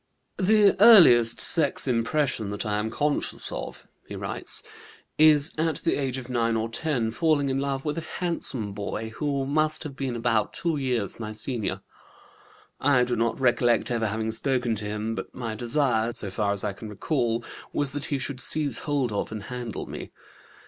"The 0.39 0.75
earliest 0.81 1.39
sex 1.39 1.87
impression 1.87 2.49
that 2.49 2.65
I 2.65 2.79
am 2.79 2.89
conscious 2.89 3.51
of," 3.51 3.87
he 4.07 4.15
writes, 4.15 4.63
"is 5.19 5.53
at 5.59 5.75
the 5.83 5.93
age 5.95 6.17
of 6.17 6.27
9 6.27 6.55
or 6.57 6.69
10 6.69 7.11
falling 7.11 7.49
in 7.49 7.59
love 7.59 7.85
with 7.85 7.99
a 7.99 8.13
handsome 8.17 8.73
boy 8.73 9.09
who 9.17 9.45
must 9.45 9.83
have 9.83 9.95
been 9.95 10.15
about 10.15 10.53
two 10.53 10.77
years 10.77 11.19
my 11.19 11.33
senior. 11.33 11.81
I 12.79 13.03
do 13.03 13.15
not 13.15 13.39
recollect 13.39 13.91
ever 13.91 14.07
having 14.07 14.31
spoken 14.31 14.73
to 14.77 14.85
him, 14.85 15.13
but 15.13 15.35
my 15.35 15.53
desire, 15.53 16.13
so 16.13 16.31
far 16.31 16.51
as 16.51 16.63
I 16.63 16.73
can 16.73 16.89
recall, 16.89 17.43
was 17.71 17.91
that 17.91 18.05
he 18.05 18.17
should 18.17 18.41
seize 18.41 18.79
hold 18.79 19.11
of 19.11 19.31
and 19.31 19.43
handle 19.43 19.85
me. 19.85 20.09